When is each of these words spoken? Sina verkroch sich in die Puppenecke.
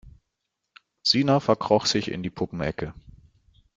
Sina 1.03 1.39
verkroch 1.39 1.85
sich 1.85 2.09
in 2.09 2.23
die 2.23 2.31
Puppenecke. 2.31 2.95